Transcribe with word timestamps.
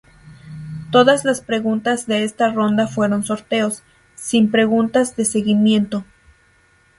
Todas 0.91 1.25
las 1.25 1.41
preguntas 1.41 2.07
de 2.07 2.23
esta 2.23 2.51
ronda 2.51 2.87
fueron 2.87 3.23
sorteos, 3.23 3.83
sin 4.15 4.49
preguntas 4.49 5.15
de 5.15 5.25
seguimiento. 5.25 6.03